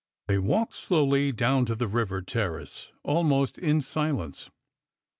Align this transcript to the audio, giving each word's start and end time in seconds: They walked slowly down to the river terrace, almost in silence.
They 0.27 0.39
walked 0.39 0.73
slowly 0.73 1.31
down 1.31 1.65
to 1.65 1.75
the 1.75 1.87
river 1.87 2.23
terrace, 2.23 2.91
almost 3.03 3.59
in 3.59 3.81
silence. 3.81 4.49